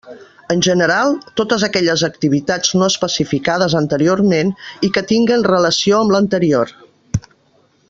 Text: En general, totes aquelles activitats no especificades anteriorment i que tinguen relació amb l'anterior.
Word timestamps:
En 0.53 0.61
general, 0.67 1.11
totes 1.41 1.65
aquelles 1.67 2.03
activitats 2.07 2.71
no 2.83 2.87
especificades 2.93 3.77
anteriorment 3.81 4.53
i 4.89 4.91
que 4.97 5.05
tinguen 5.13 5.47
relació 5.51 6.01
amb 6.01 6.17
l'anterior. 6.17 6.75